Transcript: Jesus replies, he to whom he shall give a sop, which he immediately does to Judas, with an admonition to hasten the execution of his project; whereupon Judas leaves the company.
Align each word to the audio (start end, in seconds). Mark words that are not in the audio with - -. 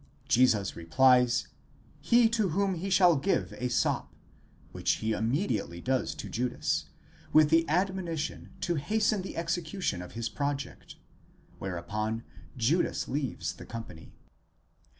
Jesus 0.27 0.75
replies, 0.75 1.49
he 1.99 2.27
to 2.29 2.49
whom 2.49 2.73
he 2.73 2.89
shall 2.89 3.15
give 3.17 3.53
a 3.59 3.69
sop, 3.69 4.15
which 4.71 4.93
he 4.93 5.11
immediately 5.11 5.79
does 5.79 6.15
to 6.15 6.27
Judas, 6.27 6.85
with 7.31 7.53
an 7.53 7.65
admonition 7.69 8.49
to 8.61 8.77
hasten 8.77 9.21
the 9.21 9.37
execution 9.37 10.01
of 10.01 10.13
his 10.13 10.27
project; 10.27 10.95
whereupon 11.59 12.23
Judas 12.57 13.07
leaves 13.07 13.53
the 13.53 13.65
company. 13.67 14.11